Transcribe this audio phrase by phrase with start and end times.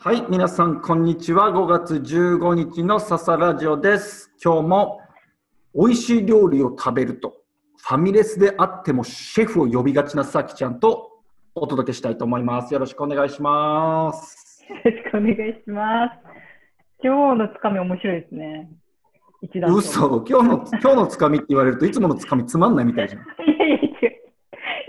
[0.00, 1.50] はい、皆さん、こんにちは。
[1.50, 4.30] 5月15日の笹ラジオです。
[4.40, 5.00] 今日も
[5.74, 7.34] 美味しい料理を食べると、
[7.78, 11.10] ファミレスであってもシェフを呼びがちなさきちゃんと
[11.52, 12.72] お届けしたいと思います。
[12.72, 14.64] よろしくお願いします。
[14.70, 16.14] よろしくお願いします。
[17.02, 18.70] 今日のつかみ面白いですね。
[19.42, 23.22] 一嘘、今日の今日のつかみって言われるといつものつかみつまんないみたいじゃん。
[23.50, 23.70] いやい
[24.00, 24.10] や。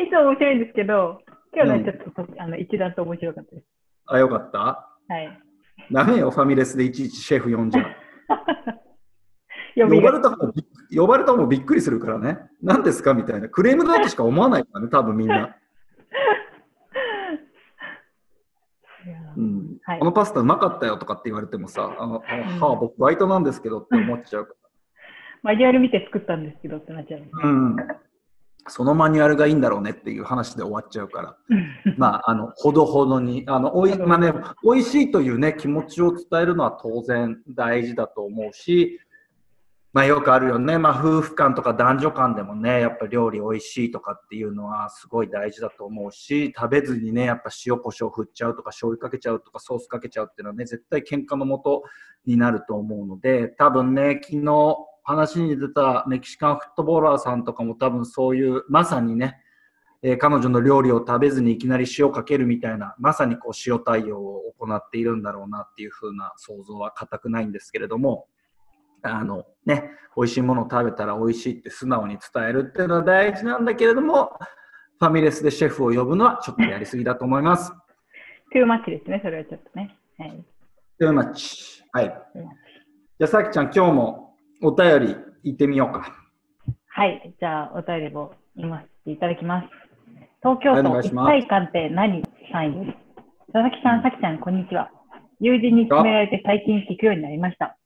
[0.06, 1.20] いつも面白いんですけど、
[1.52, 3.68] 今日のちょっと、あの一段と面白かったです。
[4.06, 4.89] あ、よかった。
[5.10, 5.40] はい。
[5.92, 7.86] ダメよ、ファミレスでいちいちシェフ呼んじゃう。
[9.90, 10.64] 呼ばれた方もび
[10.98, 12.40] 呼ばれた方もびっくりするからね。
[12.62, 13.14] 何ですか？
[13.14, 13.48] みたいな。
[13.50, 15.56] クレームだとしか思わないからね、多分みんな。
[19.38, 24.54] うんはいこのパスタうまかったよとかって言われてもさ、あのあはあ、僕バイトなんですけどって思っちゃうか
[25.42, 27.22] マニュアル見て作ったんですけどってなっちゃう。
[27.22, 27.50] ら。
[27.50, 27.76] うん。
[28.68, 31.38] そのマニュアルがいいんだろうねっていう話で終わっちゃうから。
[31.98, 39.00] まあ、あの、ほどほどに、あの、おい、まあね、美味しいというね、気持ちを伝えるのは当然大事だと思うし、
[39.92, 40.78] まあよくあるよね。
[40.78, 51.84] まあ夫婦間とか男女間でもね、やっぱ料理美味しいとかっていうのはすごい大事だと思うし、食べずにね、やっぱ塩コショウ振っちゃうとか醤油かけちゃうとかソースかけちゃうっていうのはね、絶対喧嘩のもと
[52.26, 54.78] になると思うので、多分ね、昨日
[55.10, 59.42] 話に出たメキシカンフットボーラーさんとかも多分そういう、まさにね、
[60.04, 68.28] えー彼女の料理を食べずにいきなり塩かけるみたいな、まさにこう塩対応を行っているんだろうなっていう風な想像は固くないんですけれども、
[69.02, 74.32] あのね、美味しいものを食べたら美味しいって素直に伝えるっていうのは大事なんだけれども、
[75.00, 77.72] ファミレスでシェフを呼ぶのはちょっとやりすぎだと思います。
[78.52, 79.98] トゥーマッチですね、それはちょっとね。
[80.20, 80.46] はい。
[81.02, 81.82] too much。
[81.94, 82.06] はい。
[82.06, 84.29] じゃあ、さきちゃん、今日も
[84.62, 86.14] お便り行ってみようか。
[86.88, 87.34] はい。
[87.40, 89.68] じゃあ、お便りを読ませていただきます。
[90.44, 92.94] 東京都一体館って何さんより。
[93.54, 94.92] 佐々木さん、さきちゃん、こんにちは。
[95.40, 97.78] 友人に勧められて最近聞くようになりました。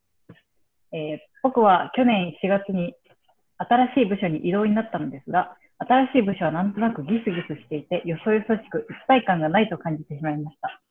[0.92, 2.96] えー僕は去年4月に
[3.58, 10.82] 新しい部署に異動になったのですが、新しい部署はなんとなくギスギスしていて、よそよそしく一体感がないと感じてしまいました。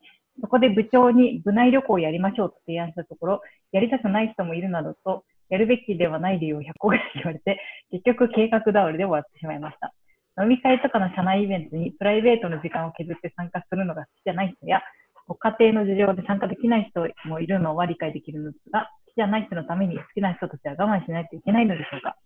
[0.43, 3.41] そこで部長に部内旅行をやりましょうと提案したところ、
[3.73, 9.93] やりたくない人もいるなどと、やるべきではない理由を100個ぐらい言われて、結局計画倒れで終わってしまいました。
[10.41, 14.81] 飲み会とかの社内イベントにプライベートの時間を削って参加するのが好きじゃない人や、
[15.29, 22.17] ご家庭の事情で参加できない人もいるのは理解できるのですが、好きじゃない人のために好きな人としては我慢しないといけないのでしょうか。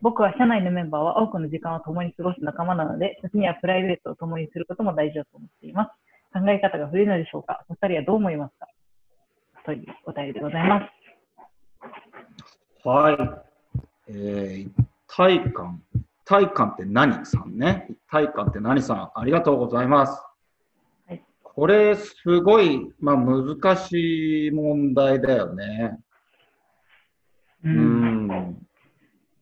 [0.00, 5.90] 僕は社内のメンバーは多くの時間を共に過ごす仲間なので、時にはプライベートを共にすることも大事だと思っています。
[6.32, 7.64] 考え方が古いのでしょうか？
[7.68, 8.68] お二人はどう思いますか？
[9.66, 10.99] というお便りでございます。
[12.84, 14.12] はい。
[14.12, 14.70] えー、
[15.06, 15.82] 体感。
[16.24, 17.88] 体感って何さんね？
[18.08, 19.10] 体感って何さん？
[19.14, 20.12] ありがとうございます。
[21.08, 25.98] はいこれ、すごい、まあ、難しい問題だよね。
[27.64, 27.72] うう。
[27.72, 28.28] ん。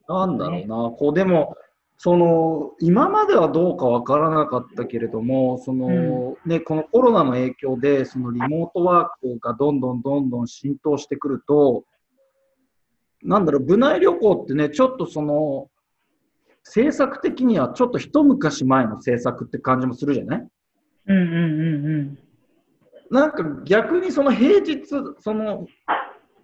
[0.08, 0.90] なんだろうな。
[0.96, 1.54] こう、でも、
[1.98, 11.84] その、今まではどうかわからなかったけれども、その、ね、このコロナの影響で、そのリモートワークがどんどんどんどん浸透してくると、
[13.22, 15.68] なんだろう、部内旅行ってね、ちょっとその、
[16.64, 20.48] 政策的にはちょっと一昔前の政策って感じもするじゃない？
[21.06, 22.18] うんうんうんうん。
[23.10, 24.86] なんか逆にその平日、
[25.20, 25.66] その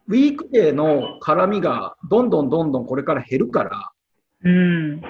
[0.08, 3.92] ウィークデーの絡みがどんどんどんどんこれから減るから、
[4.44, 5.02] うん。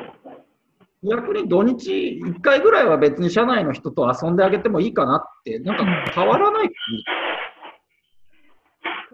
[1.05, 6.71] 逆に土日1回ぐらいは別に社内の人と遊んであげてもいいかなって、なんか変わらない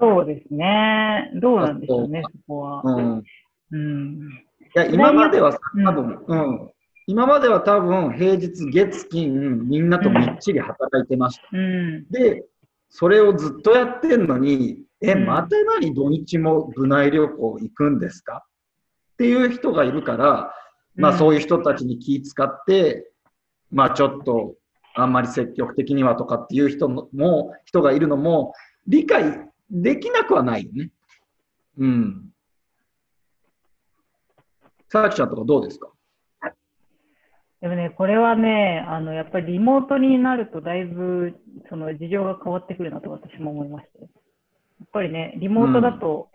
[0.01, 1.31] そうですね。
[1.35, 2.83] どうなんでしょうね、あそこは。
[2.85, 3.23] うん、い
[3.73, 4.45] うん。
[4.75, 6.71] や今まではうん多分、うん、
[7.07, 11.43] 今までは多分平日月金みんなとみっちり働いてました。
[11.53, 12.07] うん。
[12.11, 12.45] で、
[12.89, 18.45] それをずっとやってんのに、え、うんまた何土日も部内旅行行くんですか？
[19.15, 20.55] っていう人がいるから、
[20.97, 23.11] まあそういう人たちに気使って、
[23.71, 24.55] まあちょっと
[24.95, 28.55] あんまり積極的にはとかっていう人のも、人がいるのも
[28.87, 30.91] 理解できなくはないよね。
[31.79, 32.31] うん。
[34.89, 35.93] さきちゃんとかどうですか？
[37.61, 41.39] でもね、これはね、あの、やっぱりリモートになるとだいぶ、
[41.69, 44.09] その事情が変わってくるなと私も思いましたよ。
[44.81, 46.31] やっぱりね、リモートだと、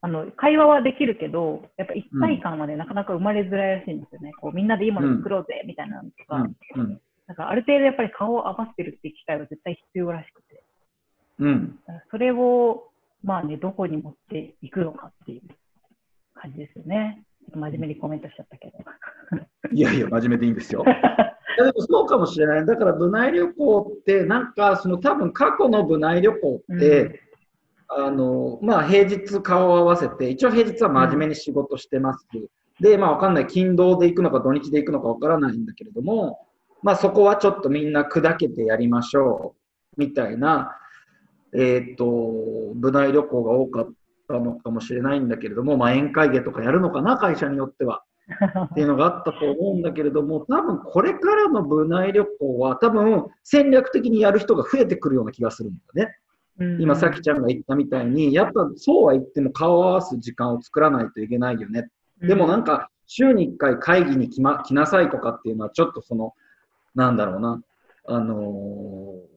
[0.00, 4.32] あの、会話はできるけど、やっぱ一体感はね、なかなか生まれづらいらしいんですよね。
[4.40, 6.56] こう、みんなでいいもの作ろうぜ、みたいなのとか、うん。
[6.80, 7.00] うん。
[7.26, 10.64] なんかある程度やっぱり顔を合わせてるっていう機会は絶対必要らしくて。
[11.40, 11.78] うん。
[12.10, 12.88] それを、
[13.22, 15.42] まあね、どこに持っていくのかっていう
[16.34, 17.24] 感じですよね。
[17.54, 18.78] 真面目にコメントしちゃったけど。
[19.72, 20.84] いやいや、真面目でいいんですよ。
[20.86, 22.66] や でもそうかもしれない。
[22.66, 27.20] だから部内旅行って、なんかその多分過去の部内旅行って、
[27.98, 32.26] うん、あのまあ、平日顔を合わせて、一応平日は真面目に仕事してます。
[32.34, 32.46] うん、
[32.80, 33.46] で、まあわかんない。
[33.46, 36.46] 勤労で行くのか土日で行くのかわからないんだけれども、
[36.82, 40.00] まあそこはちょっとみんな砕けてやりましょう。
[40.00, 40.76] みたいな、
[41.54, 43.92] えっ、ー、と、部内旅行が多かっ
[44.28, 48.02] たのかもしれないんだけれども、まあ宴会芸とかやるのかな、会社によっては。
[48.70, 56.16] っていうのがあったと思うんだけれども、多分これからの部内旅行は、多分戦略的にやる人が増えてくるような気がするんだね。
[56.78, 61.88] 今、さきちゃんが言ったみたいに、やっぱそうは言っても顔を合わす時間を作らないといけないよね。
[62.20, 66.34] でもなんか、週に1回会議に来,、ま、来なさいとかっていうのは、ちょっとその、
[66.94, 67.62] なんだろうな、
[68.06, 69.30] あのー、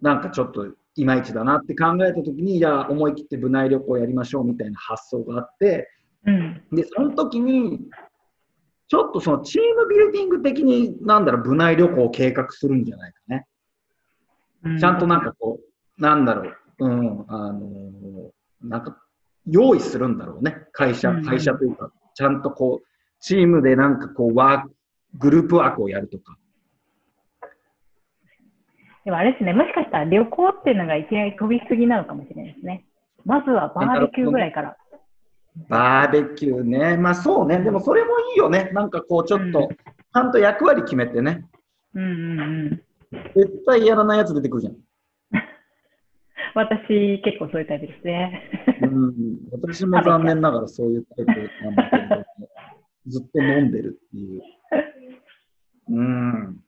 [0.00, 0.66] なんかちょっと
[0.96, 5.88] いまいちだなって考えたときに、じゃあ思い切って部内旅行やりましょうみたいな発想があって、
[6.26, 7.80] うん、で、その時に、
[8.88, 13.46] ちょっとそのチームビルディング的に、なんだろう、部内旅行を計画するんじゃないかね。
[14.80, 18.32] ちゃんとなんかこう、なんだろう、うん、あのー、
[18.62, 18.98] なんか、
[19.48, 20.56] 用意するんだろうね。
[20.72, 22.86] 会社、会社というか、ちゃんとこう、
[23.20, 24.72] チームでなんかこう、ワーク、
[25.14, 26.36] グループワークをやるとか。
[29.06, 32.84] でもあれですね、もしかしたら旅行っていうのがいきなり飛びすぎなのかもしれないですね。
[33.24, 34.76] まずはバーベキューぐらいから。
[35.68, 36.96] バーベキューね。
[36.96, 37.60] まあそうね。
[37.60, 38.70] でもそれもいいよね。
[38.74, 41.46] なんかこうちょっと、ちゃんと役割決めてね。
[41.94, 42.82] うんうんうん。
[43.36, 44.76] 絶対やらないやつ出てくるじゃん。
[46.56, 48.42] 私、結構そういうタイプですね。
[48.82, 49.14] うん、
[49.52, 51.32] 私も残念ながらそういうタイプ
[51.62, 52.24] なんだけど、
[53.06, 54.42] ずっと飲んでるっていう。
[55.90, 56.65] うん。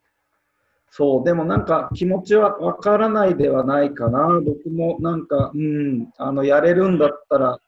[0.90, 4.40] そう、でもなんか気持ちはわからないではないかな。
[4.44, 7.58] 僕もなんか、うん、あの、やれるんだったら、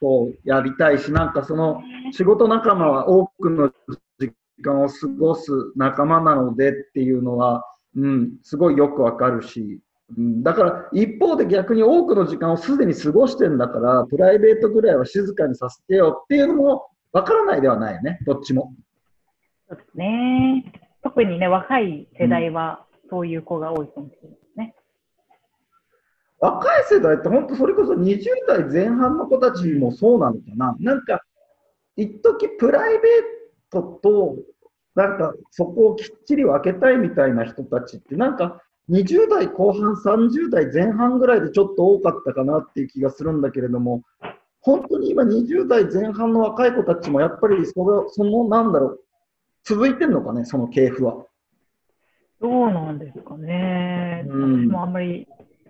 [0.00, 1.82] こう、やりたいし、なんかその、
[2.12, 3.70] 仕事仲間は多くの
[4.18, 4.32] 時
[4.62, 7.64] 間を過ごす仲間なのでっていうのは、
[7.96, 9.80] うん、すごいよくわかるし、
[10.16, 18.72] うん、だから一方で逆に多くの時間をすでに過ごしてんだから、プライベートぐらいは静かにさせてよっていうのもわからないではないよね、どっちも。
[19.68, 20.89] そうですね。
[21.02, 24.74] 特にね、若い世代はそういう子が多いかもしれないですね。
[26.40, 30.76] うん、若い世代って本当それこそ20代前半の子たちもそうなのかな。
[30.78, 31.22] なんか、
[31.96, 33.02] 一時プライベー
[33.70, 34.36] トと、
[34.94, 44.02] なんかそこをきっちり分けたいみたいな人たちって、なんか20代後半、30代前半ぐらいでちょっと多かったかなっていう気がするんだけれども、
[44.60, 49.00] 本当に今20代前半の若い子たちもやっぱりその、そのなんだろう、
[49.64, 51.26] 続いてんのかね、その系譜は。
[52.40, 54.24] どうなんですかね。
[54.26, 55.26] うん、私もあんまり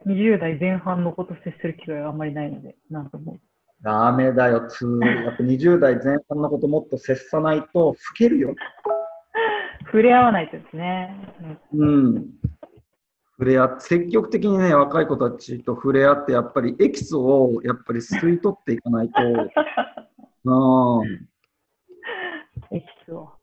[0.06, 3.38] 20代前半の子と接する機会があんまりないので、なんとも。
[3.82, 8.54] ダメだよ、つやっぱ20代前半のこともっと接さないと老けるよ。
[9.86, 11.34] 触れ合わないとですね。
[11.72, 12.26] うん。
[13.32, 19.22] 触れ合って、積極的にね、若い子たちと触れ合って、やっぱりエキスをやっぱり吸い取っていかないと。
[20.44, 21.28] うん。
[22.70, 23.39] エキスを。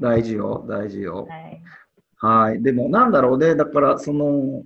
[0.00, 1.26] 大事よ、大事よ。
[1.28, 1.62] はい。
[2.18, 2.62] はい。
[2.62, 3.54] でも、なんだろうね。
[3.54, 4.64] だから、その、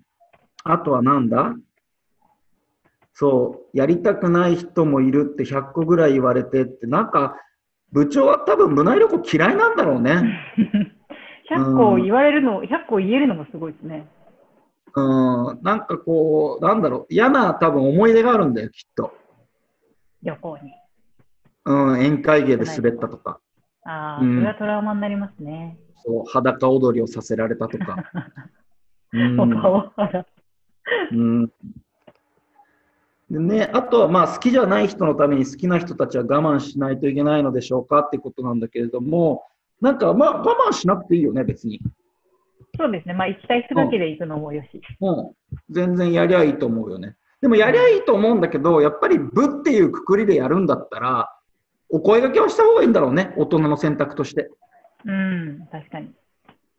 [0.65, 1.55] あとはなんだ？
[3.13, 7.37] そう、やりたくない人もいるって100個ぐらい言われてって、なんか、
[7.93, 10.23] 部長は多分、部内旅行嫌いなんだろうね。
[11.51, 14.07] 100個言われるの、うん、100個言えるのもすごいですね。
[14.95, 15.03] う
[15.55, 19.13] ん、なんかこう、なんだろう、嫌な多分思い出があるんだよ、きっと。
[20.23, 20.73] 旅行に。
[21.65, 23.41] うん、宴会芸で滑ったとか。
[23.91, 25.79] ああ、それはトラウマになりますね。
[26.05, 27.97] そう、裸踊りをさせられたとか。
[29.13, 29.41] うん。
[31.13, 31.53] うん
[33.31, 39.45] でね、あとはまあ好きじゃない人のために好きな人たちは我慢しないといけないのでしょうかってことなんだけれども、
[39.81, 41.81] なんかまあ我慢しなくていいよね、別に。
[42.77, 43.15] そうですね。
[43.15, 44.81] まあ、行きたい人だけで行くのもよし。
[45.01, 45.31] うん。
[45.71, 47.17] 全然やりゃいいと思うよね。
[47.41, 51.33] でもやりゃいいと思うんだけど、やっぱり部っていうくくりでやるんだったら、
[51.91, 53.35] お声掛けをした方がいいんだろうね。
[53.37, 54.51] 大人の選択として。
[55.05, 56.11] うん、確かに。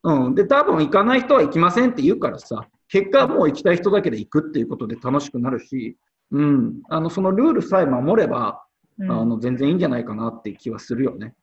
[0.04, 0.36] うん。
[0.36, 5.98] で、多分行かない人は行きませんって言うからさ、結果はもう行きたい人だけで行くっていうことで楽しくなるし、
[6.32, 6.82] うん。
[6.90, 8.64] あの、そのルールさえ守れば、
[9.00, 11.34] うん、あの全然いいんじゃないかなって気はするよね。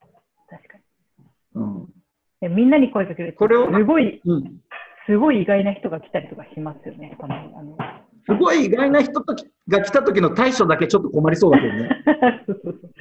[0.48, 0.84] 確かに。
[1.54, 2.54] うん。
[2.54, 4.60] みんなに声かけるこれをすごい、うん、
[5.06, 7.52] すごい意外な人が来たりとかしますよね、たまに。
[7.56, 7.76] あの
[8.28, 9.34] すごい意外な人が
[9.82, 11.88] 来た時の対処だけちょっと困りそうだけどね。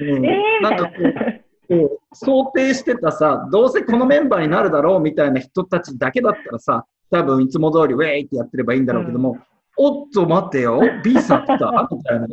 [0.00, 9.38] うん、えー、なんかこうこう想定してたさ、どうせこのメンバーになるだろうみたいな人たちだけだったらさ、多分いつも通りウェイってやってればいいんだろうけども、うん、
[9.76, 12.26] おっと待ってよ、B さん来たみたいな。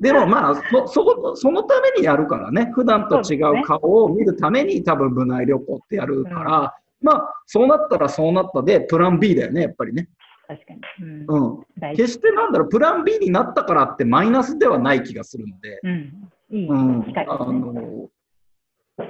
[0.00, 10.08] でもまあそそ、そのためにやるからね、普段と違う顔を見るために多分部内旅行ってやるから、うん、まあそうなったらそうなったで、プラン B だよね、やっぱりね。
[10.56, 10.80] 確かに。
[11.28, 11.56] うん。
[11.56, 15.80] うん、決してなんだろう、プラン B になったからってマイナスではない気がするので。
[15.82, 16.30] うん。
[16.50, 18.10] いい、うん、あの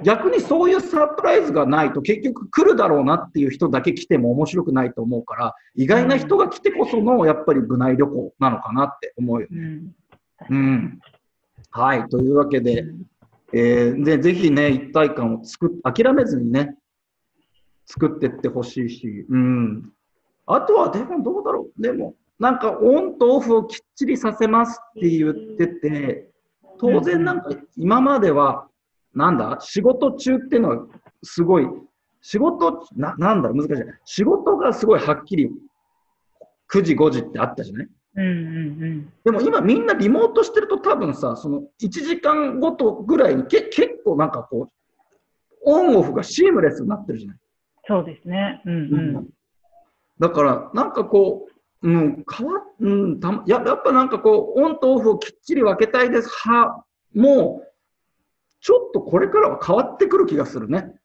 [0.01, 9.57] 逆にそういうサプライズがないと結局来るだろうなっていう人だけ来ても面白くないと思うから意外な人が来てこそのやっぱり部内旅行なのかなって思うよね。
[10.49, 10.99] うん、うん、
[11.69, 12.85] はいというわけで,、
[13.51, 16.77] えー、でぜひね一体感を作っ諦めずにね
[17.85, 19.91] 作ってってほしいし、うん、
[20.45, 21.81] あとはでもどうだろう。
[21.81, 26.29] でもなんかオンとオフをきっちりさせますって言ってて
[26.79, 28.67] 当然なんか今までは
[29.13, 30.87] なんだ仕事中っていうのは
[31.21, 31.67] すごい、
[32.21, 33.83] 仕事、ななんだろう、難しい。
[34.05, 35.49] 仕事がすごいはっきり
[36.71, 37.87] 9時、5時ってあったじゃない？
[38.15, 38.33] うんうん
[38.83, 44.73] うん、でも今みんなリモートしてると多分さ、その1時間ごとぐらいにけ結構なんかこう、
[45.65, 47.37] オンオフがシームレスになってるじゃない？
[47.87, 48.61] そうですね。
[48.65, 48.77] うん、う
[49.21, 49.27] ん、
[50.19, 51.47] だからなんかこ
[51.81, 57.63] う、うん、変わうんたややっぱなんかこう、オンとオフをきっちり分けたいです派も、
[58.61, 60.95] ちょっとこれからは変わってくる気がするね。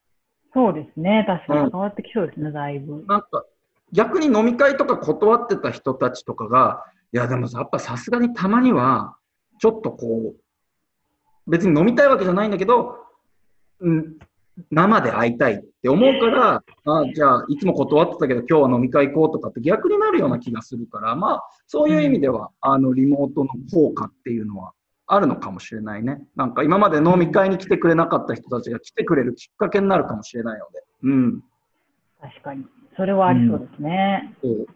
[0.54, 1.24] そうですね。
[1.26, 3.04] 確かに変わってきそうですね、うん、だいぶ。
[3.06, 3.44] なんか、
[3.92, 9.16] 逆に飲み会とか断ってた人たちとかが、いや、でもさ、やっぱさすがにたまには、
[9.58, 12.96] ちょっとこう、別に飲みたいわけじゃないんだけど、
[13.80, 14.18] うん、
[14.70, 24.72] 生で会いたいって思うから、あじゃあ、いつも断ってたけど、今日は飲み会行こうとかって逆になるような気がするから、まあ、そういう意味では、うん、あの、リモートの効果っていうのは
[25.06, 26.22] あるのかもしれないね。
[26.36, 30.84] なんか今まで飲み会に来てくれなかった人たちが来てくれるきっかけになるかもしれないので。
[31.04, 31.44] うん。
[32.20, 32.66] 確かに。
[32.94, 34.36] それはありそうですね。
[34.42, 34.66] うん、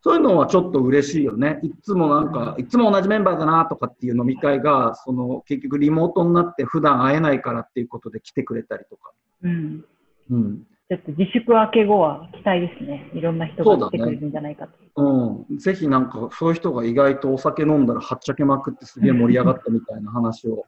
[0.00, 1.58] そういうのはちょっと嬉しいよね。
[1.62, 9.12] いつもなんか、いつも同じメンバーだなとかっていう飲み会が、その結局リモートになって普段会えないからっていうことで来てくれたりとか。
[9.44, 9.84] うん。
[10.30, 10.66] うん。
[10.88, 13.10] ちょっと自粛明け後は期待ですね。
[13.14, 14.72] いろんな人が来てくれるんじゃないかと。
[14.96, 15.58] ううん。
[15.58, 20.66] ぜひなんか、そういう人が意外とお酒飲んだらはっちゃけまくってすげえ盛り上がったみたいな話を、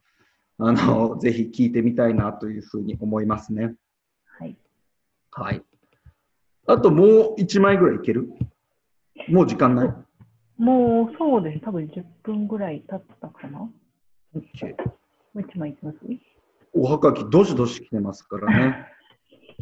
[0.59, 3.75] あの、ぜひ聞いてみたいなというふうに思いますね。
[4.39, 4.57] はい。
[5.33, 5.63] はい。
[6.67, 8.29] あともう1枚ぐらいいける？
[9.29, 9.95] もう時間ない？
[10.59, 11.63] もうそうですね。
[11.65, 13.59] 多分10分ぐらい経ったかな。
[13.59, 13.63] OK。
[13.65, 13.71] も
[15.35, 15.99] う1枚いきます？
[16.79, 18.87] おはがき、どしどし来てますからね。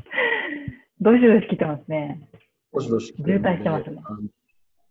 [1.01, 2.29] どしどし来てますね。
[2.73, 4.03] どしどし渋滞してますね。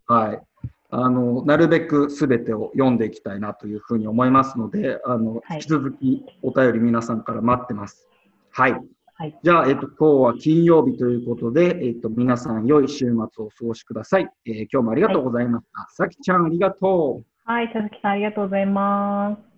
[0.07, 0.41] はい。
[0.89, 8.07] あの、なるべくすべてを読んでいきたいなというふうに思いますので、あの、はい、引き続きお便り皆さんから待ってます。
[8.51, 8.73] はい。
[9.15, 14.29] はい、じゃあ、えっと、今日は金曜日ということで、えっと、皆さん良い週末をお過ごしください。
[14.45, 15.81] えー、今日もありがとうございました。
[15.81, 17.25] はい、さきちゃん、ありがとう。
[17.43, 19.52] はい、さきさん、ありがとうございます。